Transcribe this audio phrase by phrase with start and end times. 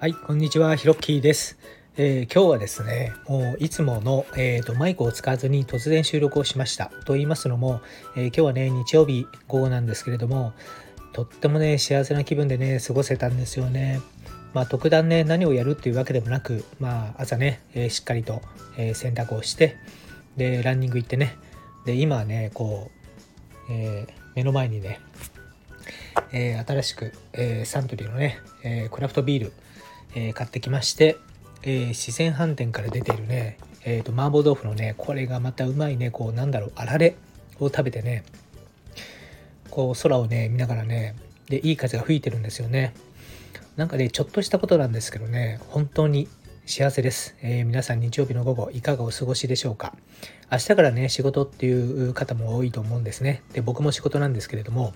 [0.00, 1.58] はい、こんにちは、ひろっきーです。
[1.96, 6.92] えー今日はですね、もういつもの、えーとマイクを使わずに突然収録をしました。
[7.04, 7.80] と言いますのも、
[8.14, 10.52] えー今日はね、日曜日午後なんですけれども、
[11.12, 14.00] とってもね、幸せな気分でね、過ごせたんですよね。
[14.54, 18.40] まあ、特段ね、何をやるっていうわけでもなく、まあ、朝ね、えーしっかりと、
[18.76, 19.78] えー洗濯をして、
[20.36, 21.36] で、ランニング行ってね、
[21.86, 22.92] で、今はね、こ
[23.68, 24.06] う、え
[24.36, 25.00] 目の前にね、
[26.32, 29.52] え新しく、えサントリーのね、えクラフトビール、
[30.14, 31.16] え買ってきまして、
[31.62, 37.16] えー四川飯店から出ているね、えーと麻婆豆腐のねこれがまたうまいねこうなんだろうあられ
[37.60, 38.24] を食べてね
[39.70, 41.14] こう空をね見ながらね
[41.48, 42.94] でいい風が吹いてるんですよね。
[43.76, 46.28] なんかねちょっとしたことなんですけどね本当に
[46.70, 49.94] 幸せです、えー皆さん日曜日の午後いかがお過ごしでしょうか？
[50.52, 53.42] 明日からね仕事っていう方も多いと思うんですね。
[53.54, 54.92] で僕も仕事なんですけれども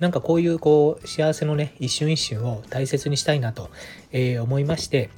[0.00, 3.70] なんかこういうこう幸せのね一瞬一瞬を大切にしたいなと、
[4.10, 5.10] えー思いまして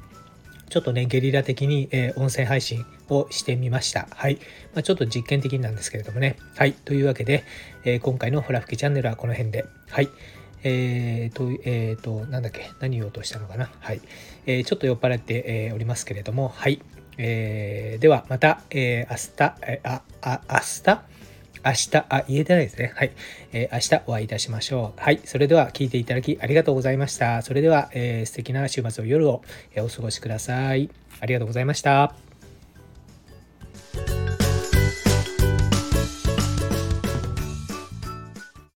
[0.68, 4.06] ちょっとねゲリラ的に、えー音声配信をしてみました。
[4.10, 4.34] はい、
[4.74, 6.36] まあ、ちょっと実験的なんですけれどもね。
[6.54, 6.74] はい。
[6.74, 7.44] というわけで、
[7.86, 9.64] えー今回のほら吹きチャンネルはこの辺で。
[9.88, 10.10] はい。
[10.64, 13.70] えーと、えーと、なんだっけ、何言おうとしたのかな。
[13.80, 14.00] はい。
[14.46, 16.80] えーちょっと酔っ払って、えーおりますけれども、はい。
[17.18, 21.02] えーでは、また、えー明日、えーあ、あ、明日？
[21.66, 22.92] 明日、あ、言えてないですね。
[22.96, 23.12] はい。
[23.52, 25.00] えー明日お会いいたしましょう。
[25.00, 25.20] はい。
[25.24, 27.42] それでは、聞いていただきありがとうございました。
[27.42, 29.42] それでは、えー素敵な週末を夜を、
[29.74, 30.90] えお過ごしください。
[31.20, 32.23] ありがとうございました。